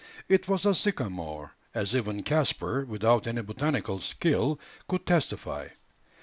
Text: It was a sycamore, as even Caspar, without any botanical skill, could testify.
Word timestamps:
It 0.27 0.47
was 0.47 0.65
a 0.65 0.73
sycamore, 0.73 1.51
as 1.75 1.95
even 1.95 2.23
Caspar, 2.23 2.85
without 2.85 3.27
any 3.27 3.43
botanical 3.43 3.99
skill, 3.99 4.59
could 4.87 5.05
testify. 5.05 5.67